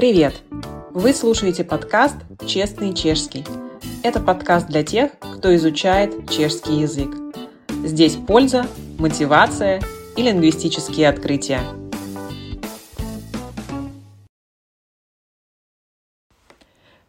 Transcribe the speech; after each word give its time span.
Привет! 0.00 0.40
Вы 0.92 1.12
слушаете 1.12 1.62
подкаст 1.62 2.16
«Честный 2.46 2.94
чешский». 2.94 3.44
Это 4.02 4.18
подкаст 4.18 4.66
для 4.66 4.82
тех, 4.82 5.10
кто 5.18 5.54
изучает 5.56 6.30
чешский 6.30 6.80
язык. 6.80 7.10
Здесь 7.84 8.16
польза, 8.16 8.66
мотивация 8.98 9.82
и 10.16 10.22
лингвистические 10.22 11.06
открытия. 11.06 11.60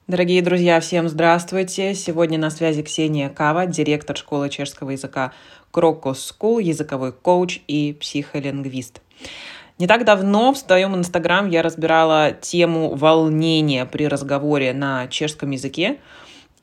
Дорогие 0.08 0.42
друзья, 0.42 0.82
всем 0.82 1.08
здравствуйте! 1.08 1.96
Сегодня 1.96 2.38
на 2.38 2.50
связи 2.50 2.84
Ксения 2.84 3.30
Кава, 3.30 3.68
директор 3.68 4.18
школы 4.18 4.50
чешского 4.50 4.90
языка 4.90 5.32
Крокус 5.72 6.36
School, 6.38 6.62
языковой 6.62 7.14
коуч 7.14 7.62
и 7.70 7.94
психолингвист. 7.94 9.02
Не 9.82 9.88
так 9.88 10.06
давно 10.06 10.54
в 10.54 10.60
своем 10.60 10.96
инстаграм 10.96 11.50
я 11.50 11.64
разбирала 11.64 12.34
тему 12.34 12.94
волнения 12.94 13.88
при 13.88 14.08
разговоре 14.08 14.74
на 14.74 15.08
чешском 15.08 15.50
языке. 15.50 15.98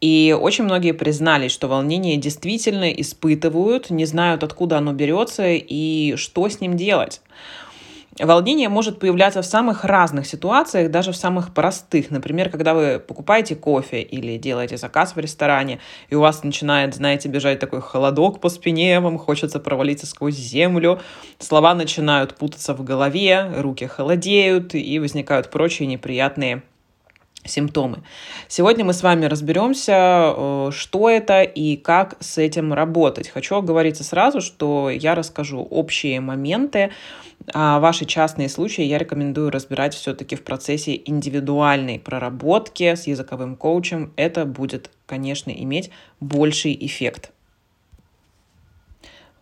И 0.00 0.36
очень 0.40 0.62
многие 0.62 0.92
признались, 0.92 1.50
что 1.50 1.66
волнение 1.66 2.16
действительно 2.16 2.88
испытывают, 2.92 3.90
не 3.90 4.04
знают, 4.04 4.44
откуда 4.44 4.78
оно 4.78 4.92
берется 4.92 5.48
и 5.48 6.14
что 6.14 6.48
с 6.48 6.60
ним 6.60 6.76
делать. 6.76 7.20
Волнение 8.20 8.68
может 8.68 8.98
появляться 8.98 9.42
в 9.42 9.46
самых 9.46 9.84
разных 9.84 10.26
ситуациях, 10.26 10.90
даже 10.90 11.12
в 11.12 11.16
самых 11.16 11.54
простых. 11.54 12.10
Например, 12.10 12.50
когда 12.50 12.74
вы 12.74 12.98
покупаете 12.98 13.54
кофе 13.54 14.02
или 14.02 14.36
делаете 14.38 14.76
заказ 14.76 15.14
в 15.14 15.18
ресторане, 15.18 15.78
и 16.10 16.16
у 16.16 16.20
вас 16.20 16.42
начинает, 16.42 16.94
знаете, 16.94 17.28
бежать 17.28 17.60
такой 17.60 17.80
холодок 17.80 18.40
по 18.40 18.48
спине, 18.48 18.98
вам 18.98 19.18
хочется 19.18 19.60
провалиться 19.60 20.06
сквозь 20.06 20.34
землю, 20.34 21.00
слова 21.38 21.74
начинают 21.74 22.34
путаться 22.34 22.74
в 22.74 22.82
голове, 22.82 23.52
руки 23.56 23.86
холодеют, 23.86 24.74
и 24.74 24.98
возникают 24.98 25.50
прочие 25.50 25.86
неприятные 25.86 26.62
симптомы. 27.48 28.02
Сегодня 28.46 28.84
мы 28.84 28.92
с 28.92 29.02
вами 29.02 29.26
разберемся, 29.26 30.34
э, 30.36 30.70
что 30.72 31.08
это 31.08 31.42
и 31.42 31.76
как 31.76 32.16
с 32.20 32.38
этим 32.38 32.72
работать. 32.72 33.28
Хочу 33.28 33.56
оговориться 33.56 34.04
сразу, 34.04 34.40
что 34.40 34.90
я 34.90 35.14
расскажу 35.14 35.60
общие 35.60 36.20
моменты, 36.20 36.90
а 37.54 37.80
ваши 37.80 38.04
частные 38.04 38.48
случаи 38.48 38.84
я 38.84 38.98
рекомендую 38.98 39.50
разбирать 39.50 39.94
все-таки 39.94 40.36
в 40.36 40.42
процессе 40.42 41.00
индивидуальной 41.04 41.98
проработки 41.98 42.94
с 42.94 43.06
языковым 43.06 43.56
коучем. 43.56 44.12
Это 44.16 44.44
будет, 44.44 44.90
конечно, 45.06 45.50
иметь 45.50 45.90
больший 46.20 46.76
эффект. 46.78 47.32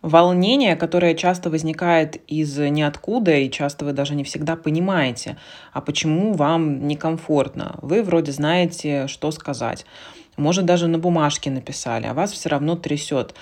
Волнение, 0.01 0.75
которое 0.75 1.15
часто 1.15 1.49
возникает 1.49 2.21
из 2.27 2.57
ниоткуда, 2.57 3.35
и 3.35 3.49
часто 3.49 3.83
вы 3.83 3.93
даже 3.93 4.13
не 4.13 4.23
всегда 4.23 4.55
понимаете, 4.55 5.37
а 5.73 5.81
почему 5.81 6.33
вам 6.33 6.87
некомфортно. 6.87 7.79
Вы 7.81 8.03
вроде 8.03 8.31
знаете, 8.31 9.07
что 9.07 9.31
сказать 9.31 9.85
может, 10.37 10.65
даже 10.65 10.87
на 10.87 10.99
бумажке 10.99 11.49
написали, 11.49 12.05
а 12.07 12.13
вас 12.13 12.31
все 12.31 12.49
равно 12.49 12.75
трясет. 12.75 13.33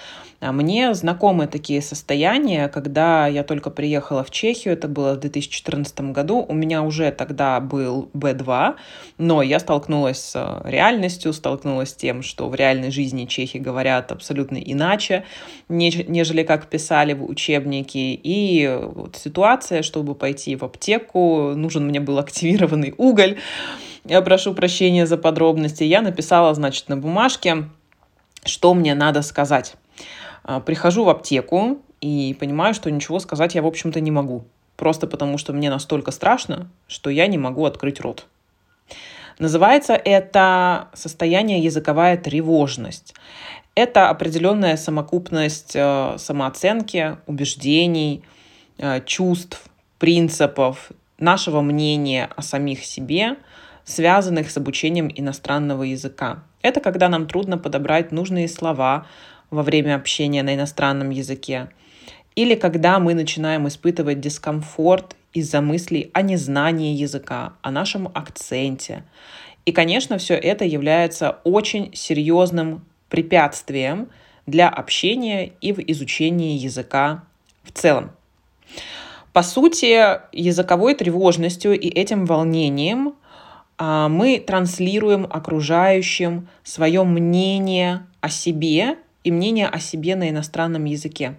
А 0.42 0.52
мне 0.52 0.94
знакомы 0.94 1.48
такие 1.48 1.82
состояния, 1.82 2.68
когда 2.68 3.26
я 3.28 3.44
только 3.44 3.70
приехала 3.70 4.24
в 4.24 4.32
Чехию, 4.32 4.74
это 4.74 4.88
было 4.88 5.14
в 5.14 5.20
2014 5.20 6.12
году, 6.12 6.46
у 6.48 6.54
меня 6.54 6.84
уже 6.84 7.12
тогда 7.12 7.60
был 7.60 8.10
B2, 8.14 8.76
но 9.18 9.42
я 9.42 9.60
столкнулась 9.60 10.20
с 10.20 10.62
реальностью, 10.66 11.32
столкнулась 11.32 11.92
с 11.92 11.96
тем, 11.96 12.22
что 12.22 12.50
в 12.50 12.56
реальной 12.56 12.92
жизни 12.92 13.26
чехи 13.26 13.58
говорят 13.58 14.12
абсолютно 14.12 14.58
иначе, 14.58 15.24
нежели 15.70 16.44
как 16.44 16.68
писали 16.68 17.14
в 17.14 17.24
учебнике. 17.24 18.14
И 18.14 18.70
вот 18.82 19.16
ситуация, 19.16 19.84
чтобы 19.84 20.16
пойти 20.16 20.56
в 20.56 20.64
аптеку, 20.64 21.54
нужен 21.56 21.88
мне 21.88 22.00
был 22.00 22.20
активированный 22.20 22.94
уголь, 22.98 23.38
я 24.06 24.22
прошу 24.22 24.54
прощения 24.54 25.06
за 25.06 25.18
подробности. 25.18 25.84
Я 25.84 26.02
написала, 26.02 26.54
значит, 26.54 26.90
на 26.90 26.98
бумажке, 26.98 27.70
что 28.44 28.74
мне 28.74 28.94
надо 28.94 29.22
сказать. 29.24 29.76
А, 30.44 30.60
прихожу 30.60 31.04
в 31.04 31.10
аптеку 31.10 31.80
и 32.02 32.36
понимаю, 32.40 32.74
что 32.74 32.92
ничего 32.92 33.20
сказать 33.20 33.56
я, 33.56 33.64
в 33.64 33.68
общем-то, 33.68 34.00
не 34.00 34.12
могу. 34.12 34.46
Просто 34.78 35.08
потому, 35.08 35.38
что 35.38 35.54
мне 35.54 35.70
настолько 35.70 36.12
страшно, 36.12 36.70
что 36.88 37.10
я 37.10 37.28
не 37.28 37.38
могу 37.38 37.66
открыть 37.66 38.00
рот. 38.00 38.28
Называется 39.40 39.94
это 39.94 40.90
состояние 40.94 41.60
языковая 41.60 42.18
тревожность. 42.18 43.16
Это 43.74 44.10
определенная 44.10 44.78
самокупность 44.78 45.76
э, 45.76 46.16
самооценки, 46.18 47.18
убеждений, 47.26 48.24
э, 48.78 49.02
чувств, 49.06 49.64
принципов, 49.98 50.92
нашего 51.18 51.62
мнения 51.62 52.30
о 52.36 52.42
самих 52.44 52.86
себе– 52.86 53.38
связанных 53.86 54.50
с 54.52 54.58
обучением 54.58 55.12
иностранного 55.14 55.84
языка. 55.84 56.44
Это 56.62 56.82
когда 56.82 57.08
нам 57.08 57.28
трудно 57.28 57.58
подобрать 57.58 58.12
нужные 58.12 58.48
слова 58.48 59.08
во 59.52 59.64
время 59.64 59.96
общения 59.96 60.44
на 60.44 60.56
иностранном 60.56 61.12
языке. 61.12 61.70
Или 62.36 62.56
когда 62.56 63.00
мы 63.00 63.14
начинаем 63.14 63.68
испытывать 63.68 64.20
дискомфорт 64.20 65.16
из-за 65.34 65.62
мыслей 65.62 66.10
о 66.14 66.22
незнании 66.22 66.96
языка, 66.96 67.54
о 67.62 67.72
нашем 67.72 68.10
акценте. 68.14 69.04
И, 69.66 69.72
конечно, 69.72 70.18
все 70.18 70.34
это 70.36 70.66
является 70.66 71.40
очень 71.44 71.92
серьезным 71.94 72.86
препятствием 73.10 74.10
для 74.46 74.70
общения 74.70 75.54
и 75.62 75.72
в 75.74 75.80
изучении 75.80 76.58
языка 76.58 77.24
в 77.64 77.72
целом. 77.72 78.12
По 79.34 79.44
сути, 79.44 80.20
языковой 80.32 80.96
тревожностью 80.96 81.78
и 81.78 81.88
этим 81.90 82.26
волнением 82.26 83.16
мы 83.78 84.40
транслируем 84.40 85.28
окружающим 85.30 86.48
свое 86.64 87.04
мнение 87.04 88.06
о 88.22 88.30
себе 88.30 88.98
и 89.24 89.32
мнение 89.32 89.68
о 89.68 89.80
себе 89.80 90.16
на 90.16 90.30
иностранном 90.30 90.86
языке. 90.86 91.36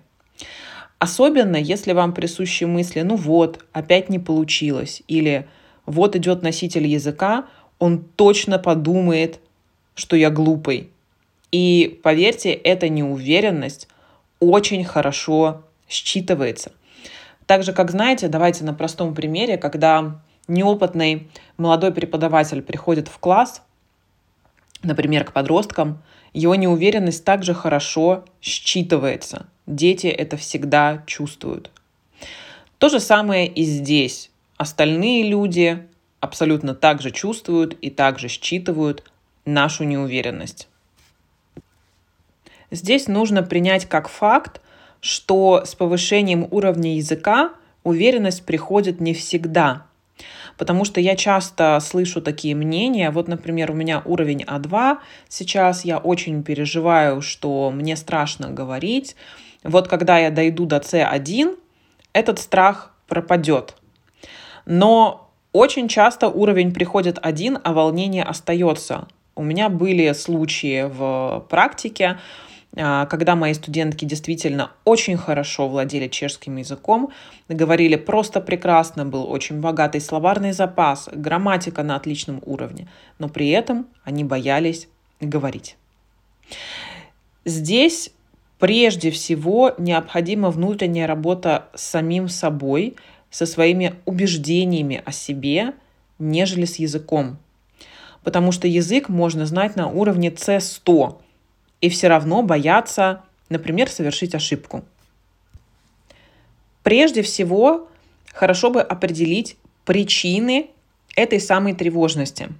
Особенно, 0.98 1.56
если 1.56 1.92
вам 1.92 2.12
присущи 2.12 2.64
мысли, 2.64 3.02
ну 3.02 3.16
вот, 3.16 3.64
опять 3.72 4.08
не 4.08 4.18
получилось, 4.18 5.02
или 5.08 5.46
вот 5.84 6.16
идет 6.16 6.42
носитель 6.42 6.86
языка, 6.86 7.46
он 7.78 8.04
точно 8.16 8.58
подумает, 8.58 9.40
что 9.94 10.16
я 10.16 10.30
глупый. 10.30 10.90
И 11.52 12.00
поверьте, 12.02 12.52
эта 12.52 12.88
неуверенность 12.88 13.88
очень 14.40 14.84
хорошо 14.84 15.62
считывается. 15.88 16.72
Так 17.46 17.62
же, 17.62 17.72
как 17.72 17.90
знаете, 17.90 18.28
давайте 18.28 18.64
на 18.64 18.74
простом 18.74 19.14
примере, 19.14 19.56
когда 19.56 20.20
неопытный 20.48 21.28
молодой 21.56 21.92
преподаватель 21.92 22.62
приходит 22.62 23.08
в 23.08 23.18
класс, 23.18 23.62
например, 24.82 25.24
к 25.24 25.32
подросткам, 25.32 26.02
его 26.32 26.54
неуверенность 26.54 27.24
также 27.24 27.54
хорошо 27.54 28.24
считывается. 28.42 29.46
Дети 29.66 30.06
это 30.06 30.36
всегда 30.36 31.02
чувствуют. 31.06 31.70
То 32.78 32.88
же 32.88 33.00
самое 33.00 33.46
и 33.46 33.64
здесь. 33.64 34.30
Остальные 34.56 35.28
люди 35.28 35.86
абсолютно 36.20 36.74
так 36.74 37.00
же 37.00 37.10
чувствуют 37.10 37.74
и 37.80 37.90
также 37.90 38.28
считывают 38.28 39.10
нашу 39.44 39.84
неуверенность. 39.84 40.68
Здесь 42.70 43.06
нужно 43.06 43.42
принять 43.42 43.86
как 43.86 44.08
факт, 44.08 44.60
что 45.00 45.62
с 45.64 45.74
повышением 45.74 46.48
уровня 46.50 46.96
языка 46.96 47.52
уверенность 47.84 48.44
приходит 48.44 49.00
не 49.00 49.14
всегда, 49.14 49.86
потому 50.58 50.84
что 50.84 51.00
я 51.00 51.16
часто 51.16 51.78
слышу 51.80 52.20
такие 52.20 52.54
мнения. 52.54 53.10
Вот, 53.10 53.28
например, 53.28 53.70
у 53.70 53.74
меня 53.74 54.02
уровень 54.04 54.42
А2 54.42 54.98
сейчас, 55.28 55.84
я 55.84 55.98
очень 55.98 56.42
переживаю, 56.42 57.22
что 57.22 57.70
мне 57.70 57.96
страшно 57.96 58.50
говорить. 58.50 59.16
Вот 59.62 59.88
когда 59.88 60.18
я 60.18 60.30
дойду 60.30 60.66
до 60.66 60.76
С1, 60.76 61.56
этот 62.12 62.38
страх 62.38 62.94
пропадет. 63.08 63.74
Но 64.64 65.30
очень 65.52 65.88
часто 65.88 66.28
уровень 66.28 66.72
приходит 66.72 67.18
один, 67.22 67.58
а 67.62 67.72
волнение 67.72 68.24
остается. 68.24 69.08
У 69.34 69.42
меня 69.42 69.68
были 69.68 70.12
случаи 70.12 70.84
в 70.88 71.46
практике, 71.48 72.18
когда 72.74 73.36
мои 73.36 73.54
студентки 73.54 74.04
действительно 74.04 74.72
очень 74.84 75.16
хорошо 75.16 75.68
владели 75.68 76.08
чешским 76.08 76.56
языком, 76.56 77.10
говорили 77.48 77.96
просто 77.96 78.40
прекрасно, 78.40 79.06
был 79.06 79.30
очень 79.30 79.60
богатый 79.60 80.00
словарный 80.00 80.52
запас, 80.52 81.08
грамматика 81.12 81.82
на 81.82 81.96
отличном 81.96 82.42
уровне, 82.44 82.88
но 83.18 83.28
при 83.28 83.48
этом 83.48 83.86
они 84.04 84.24
боялись 84.24 84.88
говорить. 85.20 85.76
Здесь 87.46 88.10
прежде 88.58 89.10
всего 89.10 89.72
необходима 89.78 90.50
внутренняя 90.50 91.06
работа 91.06 91.68
с 91.74 91.82
самим 91.82 92.28
собой, 92.28 92.96
со 93.30 93.46
своими 93.46 93.94
убеждениями 94.04 95.02
о 95.04 95.12
себе, 95.12 95.74
нежели 96.18 96.64
с 96.64 96.76
языком. 96.76 97.38
Потому 98.22 98.50
что 98.52 98.66
язык 98.66 99.08
можно 99.08 99.46
знать 99.46 99.76
на 99.76 99.88
уровне 99.88 100.30
C100, 100.30 101.20
и 101.80 101.88
все 101.88 102.08
равно 102.08 102.42
боятся, 102.42 103.22
например, 103.48 103.90
совершить 103.90 104.34
ошибку. 104.34 104.84
Прежде 106.82 107.22
всего, 107.22 107.88
хорошо 108.32 108.70
бы 108.70 108.80
определить 108.80 109.56
причины, 109.84 110.70
этой 111.16 111.40
самой 111.40 111.74
тревожности. 111.74 112.50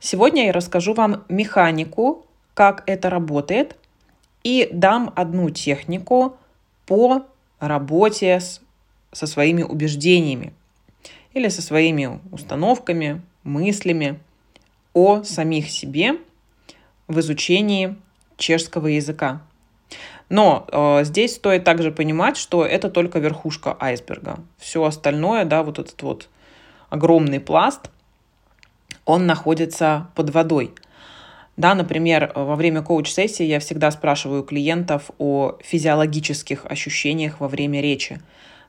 Сегодня 0.00 0.46
я 0.46 0.52
расскажу 0.52 0.94
вам 0.94 1.24
механику, 1.28 2.26
как 2.54 2.82
это 2.86 3.08
работает, 3.08 3.76
и 4.42 4.68
дам 4.72 5.12
одну 5.14 5.48
технику 5.50 6.36
по 6.86 7.24
работе 7.60 8.40
с, 8.40 8.60
со 9.12 9.26
своими 9.26 9.62
убеждениями 9.62 10.52
или 11.32 11.48
со 11.48 11.62
своими 11.62 12.20
установками, 12.32 13.22
мыслями 13.44 14.18
о 14.92 15.22
самих 15.22 15.70
себе 15.70 16.18
в 17.06 17.20
изучении 17.20 17.96
чешского 18.36 18.86
языка. 18.88 19.42
Но 20.28 20.66
э, 20.72 21.04
здесь 21.04 21.34
стоит 21.34 21.64
также 21.64 21.92
понимать, 21.92 22.36
что 22.36 22.64
это 22.64 22.88
только 22.88 23.18
верхушка 23.18 23.76
айсберга. 23.78 24.38
Все 24.58 24.82
остальное, 24.84 25.44
да, 25.44 25.62
вот 25.62 25.78
этот 25.78 26.00
вот 26.02 26.28
огромный 26.88 27.40
пласт, 27.40 27.90
он 29.04 29.26
находится 29.26 30.08
под 30.14 30.30
водой. 30.30 30.74
Да, 31.56 31.74
например, 31.74 32.32
во 32.34 32.56
время 32.56 32.82
коуч-сессии 32.82 33.44
я 33.44 33.60
всегда 33.60 33.90
спрашиваю 33.90 34.42
клиентов 34.42 35.10
о 35.18 35.58
физиологических 35.62 36.64
ощущениях 36.64 37.40
во 37.40 37.48
время 37.48 37.82
речи. 37.82 38.20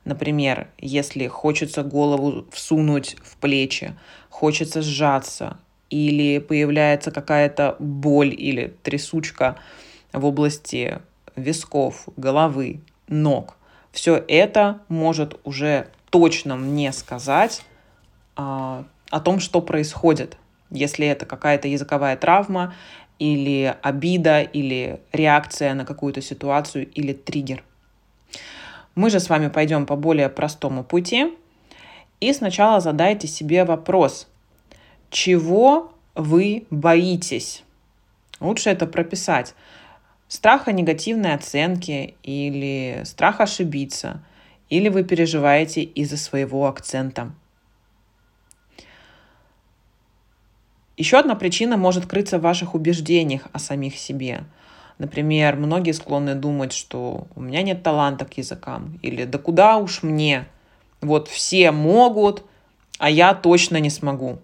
Например, 0.04 0.68
если 0.78 1.26
хочется 1.28 1.82
голову 1.82 2.46
всунуть 2.52 3.16
в 3.24 3.38
плечи, 3.38 3.96
хочется 4.28 4.82
сжаться, 4.82 5.56
или 5.94 6.40
появляется 6.40 7.12
какая-то 7.12 7.76
боль 7.78 8.34
или 8.36 8.74
трясучка 8.82 9.56
в 10.12 10.24
области 10.24 10.98
висков, 11.36 12.08
головы, 12.16 12.80
ног. 13.06 13.56
Все 13.92 14.16
это 14.26 14.80
может 14.88 15.38
уже 15.44 15.86
точно 16.10 16.56
мне 16.56 16.92
сказать 16.92 17.62
а, 18.34 18.84
о 19.08 19.20
том, 19.20 19.38
что 19.38 19.60
происходит. 19.60 20.36
Если 20.68 21.06
это 21.06 21.26
какая-то 21.26 21.68
языковая 21.68 22.16
травма 22.16 22.74
или 23.20 23.76
обида, 23.80 24.40
или 24.40 25.00
реакция 25.12 25.74
на 25.74 25.84
какую-то 25.84 26.20
ситуацию, 26.20 26.90
или 26.90 27.12
триггер. 27.12 27.62
Мы 28.96 29.10
же 29.10 29.20
с 29.20 29.28
вами 29.28 29.46
пойдем 29.46 29.86
по 29.86 29.94
более 29.94 30.28
простому 30.28 30.82
пути. 30.82 31.32
И 32.18 32.32
сначала 32.32 32.80
задайте 32.80 33.28
себе 33.28 33.64
вопрос, 33.64 34.26
чего 35.14 35.92
вы 36.16 36.66
боитесь? 36.70 37.62
Лучше 38.40 38.70
это 38.70 38.86
прописать 38.86 39.54
страха 40.26 40.72
негативной 40.72 41.34
оценки 41.34 42.16
или 42.24 43.02
страх 43.04 43.40
ошибиться, 43.40 44.24
или 44.68 44.88
вы 44.88 45.04
переживаете 45.04 45.82
из-за 45.82 46.16
своего 46.16 46.66
акцента. 46.66 47.32
Еще 50.96 51.16
одна 51.16 51.36
причина 51.36 51.76
может 51.76 52.06
крыться 52.06 52.38
в 52.38 52.42
ваших 52.42 52.74
убеждениях 52.74 53.46
о 53.52 53.60
самих 53.60 53.96
себе. 53.96 54.44
Например, 54.98 55.54
многие 55.54 55.92
склонны 55.92 56.34
думать, 56.34 56.72
что 56.72 57.28
у 57.36 57.40
меня 57.40 57.62
нет 57.62 57.84
таланта 57.84 58.24
к 58.24 58.36
языкам, 58.36 58.98
или 59.02 59.24
да 59.24 59.38
куда 59.38 59.76
уж 59.76 60.02
мне, 60.02 60.46
вот 61.00 61.28
все 61.28 61.70
могут, 61.70 62.44
а 62.98 63.08
я 63.10 63.32
точно 63.34 63.78
не 63.78 63.90
смогу. 63.90 64.40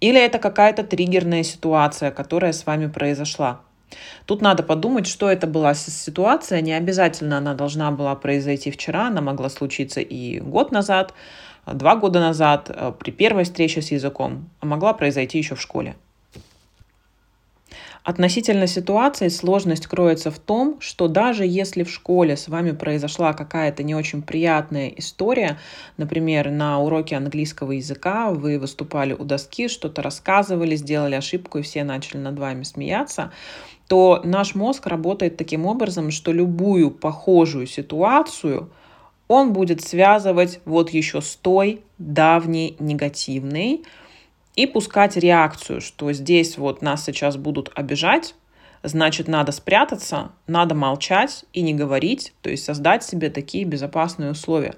Или 0.00 0.20
это 0.20 0.38
какая-то 0.38 0.84
триггерная 0.84 1.42
ситуация, 1.42 2.10
которая 2.10 2.52
с 2.52 2.66
вами 2.66 2.86
произошла. 2.86 3.60
Тут 4.26 4.40
надо 4.40 4.62
подумать, 4.62 5.06
что 5.06 5.30
это 5.30 5.46
была 5.46 5.74
ситуация. 5.74 6.60
Не 6.60 6.72
обязательно 6.72 7.38
она 7.38 7.54
должна 7.54 7.90
была 7.90 8.14
произойти 8.14 8.70
вчера, 8.70 9.08
она 9.08 9.20
могла 9.20 9.48
случиться 9.48 10.00
и 10.00 10.40
год 10.40 10.72
назад, 10.72 11.14
два 11.66 11.96
года 11.96 12.20
назад, 12.20 12.70
э, 12.70 12.92
при 12.98 13.10
первой 13.10 13.44
встрече 13.44 13.82
с 13.82 13.90
языком, 13.90 14.48
а 14.60 14.66
могла 14.66 14.92
произойти 14.92 15.38
еще 15.38 15.54
в 15.54 15.60
школе. 15.60 15.96
Относительно 18.02 18.66
ситуации 18.66 19.28
сложность 19.28 19.86
кроется 19.86 20.30
в 20.30 20.38
том, 20.38 20.80
что 20.80 21.06
даже 21.06 21.44
если 21.44 21.82
в 21.82 21.90
школе 21.90 22.36
с 22.36 22.48
вами 22.48 22.70
произошла 22.70 23.34
какая-то 23.34 23.82
не 23.82 23.94
очень 23.94 24.22
приятная 24.22 24.88
история, 24.88 25.58
например, 25.98 26.50
на 26.50 26.80
уроке 26.80 27.16
английского 27.16 27.72
языка 27.72 28.30
вы 28.30 28.58
выступали 28.58 29.12
у 29.12 29.24
доски, 29.24 29.68
что-то 29.68 30.00
рассказывали, 30.00 30.76
сделали 30.76 31.14
ошибку 31.14 31.58
и 31.58 31.62
все 31.62 31.84
начали 31.84 32.18
над 32.18 32.38
вами 32.38 32.62
смеяться, 32.62 33.32
то 33.86 34.22
наш 34.24 34.54
мозг 34.54 34.86
работает 34.86 35.36
таким 35.36 35.66
образом, 35.66 36.10
что 36.10 36.32
любую 36.32 36.90
похожую 36.90 37.66
ситуацию 37.66 38.70
он 39.28 39.52
будет 39.52 39.82
связывать 39.82 40.60
вот 40.64 40.90
еще 40.90 41.20
с 41.20 41.36
той 41.36 41.82
давней 41.98 42.76
негативной 42.78 43.84
и 44.56 44.66
пускать 44.66 45.16
реакцию, 45.16 45.80
что 45.80 46.12
здесь 46.12 46.58
вот 46.58 46.82
нас 46.82 47.04
сейчас 47.04 47.36
будут 47.36 47.70
обижать, 47.74 48.34
значит, 48.82 49.28
надо 49.28 49.52
спрятаться, 49.52 50.32
надо 50.46 50.74
молчать 50.74 51.44
и 51.52 51.62
не 51.62 51.74
говорить, 51.74 52.32
то 52.42 52.50
есть 52.50 52.64
создать 52.64 53.04
себе 53.04 53.30
такие 53.30 53.64
безопасные 53.64 54.30
условия. 54.32 54.74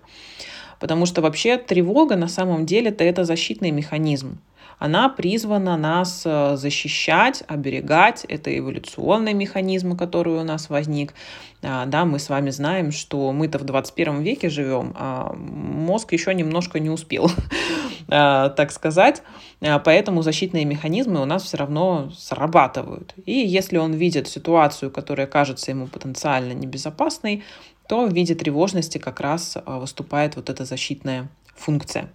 Потому 0.81 1.07
что 1.07 1.23
вообще 1.23 1.59
тревога 1.59 2.17
на 2.17 2.29
самом 2.29 2.67
деле 2.67 2.91
это, 2.91 3.25
защитный 3.25 3.71
механизм 3.71 4.41
она 4.83 5.09
призвана 5.09 5.77
нас 5.77 6.23
э, 6.25 6.57
защищать, 6.57 7.45
оберегать. 7.47 8.25
Это 8.25 8.57
эволюционный 8.59 9.33
механизм, 9.33 9.97
который 9.97 10.35
у 10.35 10.43
нас 10.43 10.71
возник. 10.71 11.15
А, 11.63 11.87
да, 11.87 12.05
мы 12.05 12.19
с 12.19 12.29
вами 12.29 12.51
знаем, 12.51 12.91
что 12.91 13.33
мы-то 13.33 13.61
в 13.61 13.65
21 13.65 14.23
веке 14.23 14.49
живем, 14.49 14.93
а 14.97 15.33
мозг 15.35 16.13
еще 16.13 16.35
немножко 16.35 16.81
не 16.81 16.91
успел, 16.91 17.31
так 18.09 18.73
сказать. 18.73 19.23
А, 19.61 19.79
поэтому 19.79 20.23
защитные 20.23 20.65
механизмы 20.65 21.21
у 21.21 21.25
нас 21.25 21.45
все 21.45 21.57
равно 21.57 22.11
срабатывают. 22.17 23.15
И 23.27 23.33
если 23.33 23.79
он 23.79 23.93
видит 23.93 24.29
ситуацию, 24.29 24.91
которая 24.91 25.27
кажется 25.27 25.71
ему 25.71 25.87
потенциально 25.87 26.53
небезопасной, 26.53 27.45
то 27.89 28.07
в 28.07 28.13
виде 28.13 28.35
тревожности 28.35 28.99
как 28.99 29.21
раз 29.21 29.57
выступает 29.67 30.37
вот 30.37 30.51
эта 30.51 30.65
защитная 30.65 31.29
функция. 31.55 32.11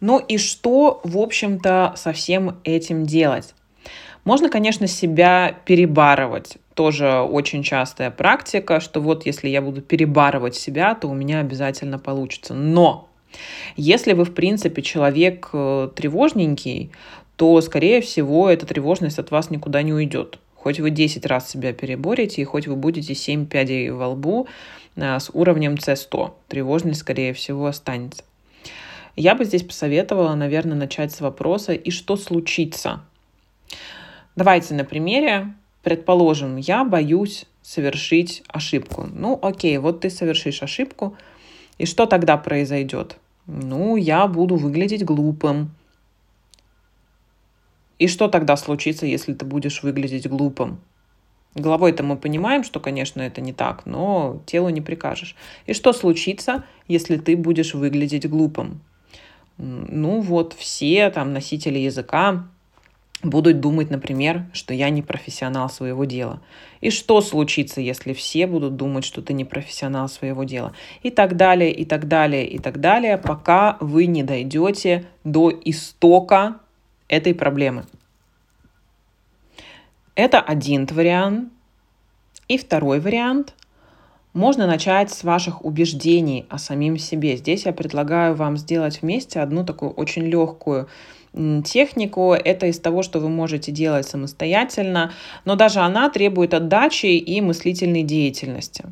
Ну 0.00 0.18
и 0.18 0.36
что, 0.36 1.00
в 1.04 1.16
общем-то, 1.18 1.94
со 1.96 2.12
всем 2.12 2.58
этим 2.64 3.06
делать? 3.06 3.54
Можно, 4.24 4.48
конечно, 4.48 4.86
себя 4.86 5.56
перебарывать. 5.64 6.58
Тоже 6.74 7.20
очень 7.20 7.62
частая 7.62 8.10
практика, 8.10 8.80
что 8.80 9.00
вот 9.00 9.26
если 9.26 9.48
я 9.48 9.60
буду 9.62 9.82
перебарывать 9.82 10.54
себя, 10.54 10.94
то 10.94 11.08
у 11.08 11.14
меня 11.14 11.40
обязательно 11.40 11.98
получится. 11.98 12.54
Но 12.54 13.10
если 13.76 14.12
вы, 14.12 14.24
в 14.24 14.34
принципе, 14.34 14.82
человек 14.82 15.50
э, 15.52 15.88
тревожненький, 15.94 16.90
то, 17.36 17.60
скорее 17.60 18.00
всего, 18.00 18.48
эта 18.48 18.66
тревожность 18.66 19.18
от 19.18 19.30
вас 19.30 19.50
никуда 19.50 19.82
не 19.82 19.92
уйдет. 19.92 20.38
Хоть 20.54 20.78
вы 20.78 20.90
10 20.90 21.26
раз 21.26 21.50
себя 21.50 21.72
переборете, 21.72 22.42
и 22.42 22.44
хоть 22.44 22.66
вы 22.66 22.76
будете 22.76 23.14
7 23.14 23.46
пядей 23.46 23.90
во 23.90 24.08
лбу 24.08 24.46
э, 24.96 25.18
с 25.18 25.30
уровнем 25.32 25.74
C100. 25.74 26.32
Тревожность, 26.48 27.00
скорее 27.00 27.32
всего, 27.32 27.66
останется. 27.66 28.22
Я 29.16 29.34
бы 29.34 29.44
здесь 29.44 29.62
посоветовала, 29.62 30.34
наверное, 30.34 30.76
начать 30.76 31.12
с 31.12 31.20
вопроса 31.20 31.72
«И 31.72 31.90
что 31.90 32.16
случится?». 32.16 33.00
Давайте 34.36 34.74
на 34.74 34.84
примере. 34.84 35.52
Предположим, 35.82 36.56
я 36.56 36.84
боюсь 36.84 37.44
совершить 37.60 38.42
ошибку. 38.48 39.08
Ну, 39.12 39.38
окей, 39.42 39.76
вот 39.78 40.00
ты 40.00 40.10
совершишь 40.10 40.62
ошибку, 40.62 41.16
и 41.78 41.86
что 41.86 42.06
тогда 42.06 42.36
произойдет? 42.36 43.16
Ну, 43.46 43.96
я 43.96 44.26
буду 44.26 44.56
выглядеть 44.56 45.04
глупым. 45.04 45.70
И 47.98 48.08
что 48.08 48.28
тогда 48.28 48.56
случится, 48.56 49.06
если 49.06 49.34
ты 49.34 49.44
будешь 49.44 49.82
выглядеть 49.82 50.28
глупым? 50.28 50.80
Головой-то 51.54 52.02
мы 52.02 52.16
понимаем, 52.16 52.64
что, 52.64 52.80
конечно, 52.80 53.20
это 53.20 53.40
не 53.40 53.52
так, 53.52 53.84
но 53.84 54.42
телу 54.46 54.70
не 54.70 54.80
прикажешь. 54.80 55.36
И 55.66 55.74
что 55.74 55.92
случится, 55.92 56.64
если 56.88 57.16
ты 57.18 57.36
будешь 57.36 57.74
выглядеть 57.74 58.28
глупым? 58.28 58.80
ну 59.58 60.20
вот 60.20 60.54
все 60.54 61.10
там 61.10 61.32
носители 61.32 61.78
языка 61.78 62.48
будут 63.22 63.60
думать, 63.60 63.90
например, 63.90 64.46
что 64.52 64.74
я 64.74 64.90
не 64.90 65.02
профессионал 65.02 65.70
своего 65.70 66.04
дела. 66.04 66.40
И 66.80 66.90
что 66.90 67.20
случится, 67.20 67.80
если 67.80 68.12
все 68.12 68.46
будут 68.46 68.76
думать, 68.76 69.04
что 69.04 69.22
ты 69.22 69.32
не 69.32 69.44
профессионал 69.44 70.08
своего 70.08 70.44
дела? 70.44 70.72
И 71.02 71.10
так 71.10 71.36
далее, 71.36 71.72
и 71.72 71.84
так 71.84 72.08
далее, 72.08 72.46
и 72.46 72.58
так 72.58 72.80
далее, 72.80 73.18
пока 73.18 73.76
вы 73.80 74.06
не 74.06 74.22
дойдете 74.22 75.06
до 75.24 75.52
истока 75.64 76.56
этой 77.08 77.34
проблемы. 77.34 77.84
Это 80.14 80.40
один 80.40 80.86
вариант. 80.86 81.52
И 82.48 82.58
второй 82.58 83.00
вариант 83.00 83.54
можно 84.34 84.66
начать 84.66 85.10
с 85.10 85.24
ваших 85.24 85.64
убеждений 85.64 86.46
о 86.48 86.58
самим 86.58 86.98
себе. 86.98 87.36
Здесь 87.36 87.66
я 87.66 87.72
предлагаю 87.72 88.34
вам 88.34 88.56
сделать 88.56 89.00
вместе 89.00 89.40
одну 89.40 89.64
такую 89.64 89.92
очень 89.92 90.22
легкую 90.22 90.88
технику. 91.64 92.34
Это 92.34 92.66
из 92.66 92.78
того, 92.78 93.02
что 93.02 93.20
вы 93.20 93.28
можете 93.28 93.72
делать 93.72 94.06
самостоятельно, 94.06 95.12
но 95.44 95.56
даже 95.56 95.80
она 95.80 96.10
требует 96.10 96.54
отдачи 96.54 97.06
и 97.06 97.40
мыслительной 97.40 98.02
деятельности. 98.02 98.84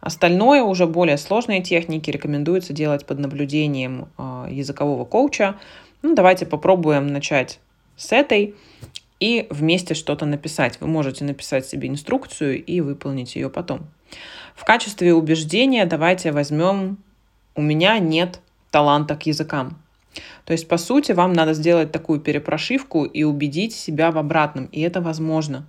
Остальное, 0.00 0.62
уже 0.62 0.86
более 0.86 1.18
сложные 1.18 1.62
техники, 1.62 2.10
рекомендуется 2.10 2.72
делать 2.72 3.04
под 3.04 3.18
наблюдением 3.18 4.08
а, 4.16 4.46
языкового 4.48 5.04
коуча. 5.04 5.56
Ну, 6.02 6.14
давайте 6.14 6.46
попробуем 6.46 7.08
начать 7.08 7.58
с 7.96 8.12
этой 8.12 8.54
и 9.18 9.48
вместе 9.50 9.94
что-то 9.94 10.24
написать. 10.24 10.80
Вы 10.80 10.86
можете 10.86 11.24
написать 11.24 11.66
себе 11.66 11.88
инструкцию 11.88 12.64
и 12.64 12.80
выполнить 12.80 13.34
ее 13.34 13.50
потом. 13.50 13.88
В 14.54 14.64
качестве 14.64 15.12
убеждения 15.14 15.84
давайте 15.84 16.30
возьмем 16.30 16.98
«у 17.56 17.62
меня 17.62 17.98
нет 17.98 18.40
таланта 18.70 19.16
к 19.16 19.26
языкам». 19.26 19.82
То 20.44 20.52
есть, 20.52 20.68
по 20.68 20.78
сути, 20.78 21.12
вам 21.12 21.32
надо 21.32 21.54
сделать 21.54 21.92
такую 21.92 22.20
перепрошивку 22.20 23.04
и 23.04 23.24
убедить 23.24 23.74
себя 23.74 24.10
в 24.10 24.18
обратном, 24.18 24.66
и 24.66 24.80
это 24.80 25.00
возможно. 25.00 25.66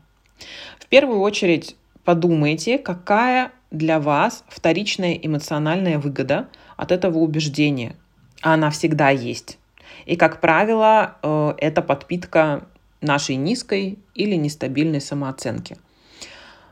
В 0.79 0.88
первую 0.88 1.19
очередь 1.19 1.75
подумайте, 2.03 2.77
какая 2.77 3.51
для 3.72 4.00
вас 4.00 4.43
вторичная 4.48 5.13
эмоциональная 5.13 6.00
выгода 6.00 6.48
от 6.77 6.91
этого 6.91 7.19
убеждения. 7.19 7.96
А 8.41 8.53
она 8.53 8.69
всегда 8.69 9.10
есть. 9.10 9.60
И, 10.05 10.15
как 10.15 10.41
правило, 10.41 11.17
э, 11.22 11.53
это 11.58 11.81
подпитка 11.81 12.63
нашей 13.01 13.36
низкой 13.36 14.00
или 14.15 14.36
нестабильной 14.36 15.01
самооценки. 15.01 15.77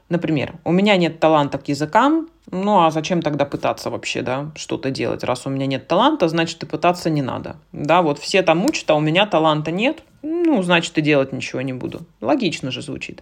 Например, 0.09 0.55
у 0.63 0.71
меня 0.71 0.95
нет 0.95 1.19
таланта 1.19 1.57
к 1.57 1.67
языкам, 1.67 2.29
ну 2.49 2.85
а 2.85 2.91
зачем 2.91 3.21
тогда 3.21 3.45
пытаться 3.45 3.89
вообще, 3.89 4.21
да, 4.21 4.51
что-то 4.55 4.89
делать? 4.89 5.23
Раз 5.23 5.45
у 5.45 5.49
меня 5.49 5.65
нет 5.65 5.87
таланта, 5.87 6.29
значит 6.29 6.63
и 6.63 6.65
пытаться 6.65 7.09
не 7.09 7.21
надо. 7.21 7.57
Да, 7.73 8.01
вот 8.01 8.17
все 8.17 8.41
там 8.41 8.65
учат, 8.65 8.89
а 8.89 8.95
у 8.95 9.01
меня 9.01 9.25
таланта 9.25 9.71
нет, 9.71 10.03
ну, 10.21 10.61
значит 10.63 10.97
и 10.97 11.01
делать 11.01 11.33
ничего 11.33 11.61
не 11.61 11.73
буду. 11.73 12.01
Логично 12.21 12.71
же 12.71 12.81
звучит. 12.81 13.21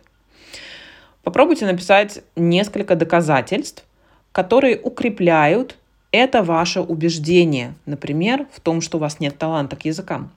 Попробуйте 1.24 1.66
написать 1.66 2.24
несколько 2.36 2.96
доказательств, 2.96 3.84
которые 4.32 4.80
укрепляют 4.80 5.78
это 6.12 6.44
ваше 6.44 6.82
убеждение, 6.82 7.74
например, 7.86 8.48
в 8.54 8.60
том, 8.60 8.80
что 8.80 8.98
у 8.98 9.02
вас 9.02 9.20
нет 9.20 9.38
таланта 9.38 9.76
к 9.76 9.86
языкам. 9.86 10.32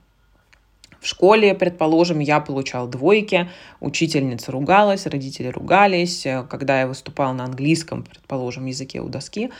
В 1.01 1.07
школе, 1.07 1.55
предположим, 1.55 2.19
я 2.19 2.41
получал 2.41 2.89
двойки, 2.89 3.49
учительница 3.81 4.51
ругалась, 4.51 5.07
родители 5.07 5.49
ругались. 5.49 6.27
Когда 6.51 6.81
я 6.81 6.87
выступал 6.89 7.35
на 7.35 7.45
английском, 7.45 8.03
предположим, 8.03 8.67
языке 8.67 9.01
у 9.01 9.09
доски, 9.09 9.51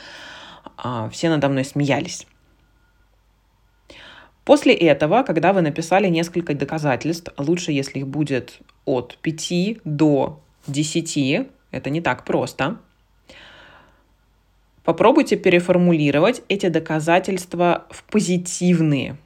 а, 0.75 1.09
все 1.09 1.29
надо 1.29 1.47
мной 1.47 1.63
смеялись. 1.63 2.27
После 4.43 4.73
этого, 4.73 5.23
когда 5.23 5.53
вы 5.53 5.61
написали 5.61 6.07
несколько 6.07 6.55
доказательств, 6.55 7.31
лучше, 7.37 7.71
если 7.71 7.99
их 7.99 8.07
будет 8.07 8.59
от 8.83 9.17
5 9.21 9.77
до 9.83 10.41
10, 10.67 11.47
это 11.71 11.89
не 11.89 12.01
так 12.01 12.25
просто, 12.25 12.79
попробуйте 14.83 15.37
переформулировать 15.37 16.41
эти 16.49 16.67
доказательства 16.67 17.85
в 17.91 18.03
позитивные. 18.05 19.17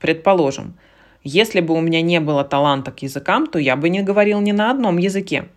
Предположим, 0.00 0.78
если 1.24 1.60
бы 1.60 1.74
у 1.74 1.80
меня 1.80 2.02
не 2.02 2.20
было 2.20 2.44
таланта 2.44 2.92
к 2.92 3.02
языкам, 3.02 3.46
то 3.46 3.58
я 3.58 3.76
бы 3.76 3.88
не 3.88 4.02
говорил 4.02 4.40
ни 4.40 4.52
на 4.52 4.70
одном 4.70 4.98
языке. 4.98 5.48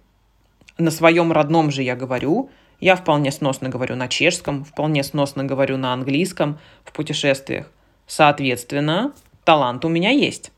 На 0.78 0.92
своем 0.92 1.32
родном 1.32 1.72
же 1.72 1.84
я 1.84 1.96
говорю. 1.96 2.50
Я 2.80 2.96
вполне 2.96 3.32
сносно 3.32 3.70
говорю 3.70 3.96
на 3.96 4.08
чешском, 4.08 4.64
вполне 4.64 5.04
сносно 5.04 5.44
говорю 5.44 5.78
на 5.78 5.94
английском 5.94 6.60
в 6.86 6.94
путешествиях. 6.94 7.70
Соответственно, 8.06 9.14
талант 9.44 9.84
у 9.84 9.90
меня 9.90 10.12
есть. 10.12 10.52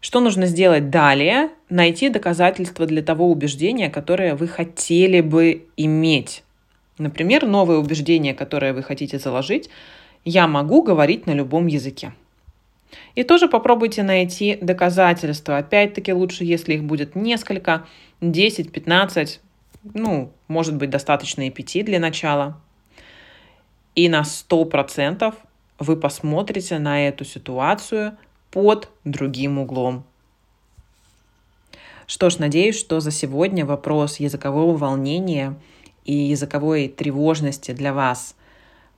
Что 0.00 0.20
нужно 0.20 0.46
сделать 0.46 0.90
далее? 0.90 1.50
Найти 1.68 2.08
доказательства 2.08 2.86
для 2.86 3.02
того 3.02 3.30
убеждения, 3.30 3.90
которое 3.90 4.34
вы 4.34 4.48
хотели 4.48 5.20
бы 5.20 5.66
иметь. 5.76 6.42
Например, 6.96 7.46
новое 7.46 7.76
убеждение, 7.76 8.34
которое 8.34 8.72
вы 8.72 8.82
хотите 8.82 9.18
заложить, 9.18 9.68
я 10.24 10.48
могу 10.48 10.82
говорить 10.82 11.26
на 11.26 11.32
любом 11.32 11.66
языке. 11.66 12.12
И 13.14 13.24
тоже 13.24 13.48
попробуйте 13.48 14.02
найти 14.02 14.58
доказательства. 14.60 15.58
Опять-таки 15.58 16.12
лучше, 16.12 16.44
если 16.44 16.74
их 16.74 16.84
будет 16.84 17.14
несколько, 17.14 17.86
10, 18.20 18.72
15, 18.72 19.40
ну, 19.94 20.32
может 20.48 20.76
быть, 20.76 20.90
достаточно 20.90 21.46
и 21.46 21.50
5 21.50 21.84
для 21.84 22.00
начала. 22.00 22.60
И 23.94 24.08
на 24.08 24.22
100% 24.22 25.34
вы 25.78 25.96
посмотрите 25.96 26.78
на 26.78 27.08
эту 27.08 27.24
ситуацию 27.24 28.16
под 28.50 28.90
другим 29.04 29.58
углом. 29.58 30.04
Что 32.06 32.30
ж, 32.30 32.38
надеюсь, 32.38 32.78
что 32.78 33.00
за 33.00 33.10
сегодня 33.10 33.66
вопрос 33.66 34.18
языкового 34.18 34.76
волнения 34.76 35.56
и 36.04 36.14
языковой 36.14 36.88
тревожности 36.88 37.72
для 37.72 37.92
вас 37.92 38.34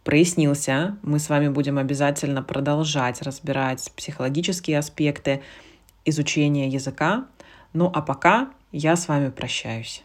прояснился. 0.04 0.96
Мы 1.02 1.18
с 1.18 1.28
вами 1.28 1.48
будем 1.48 1.78
обязательно 1.78 2.42
продолжать 2.42 3.22
разбирать 3.22 3.90
психологические 3.96 4.78
аспекты 4.78 5.42
изучения 6.04 6.68
языка. 6.68 7.26
Ну 7.72 7.90
а 7.92 8.02
пока 8.02 8.50
я 8.72 8.96
с 8.96 9.08
вами 9.08 9.30
прощаюсь. 9.30 10.02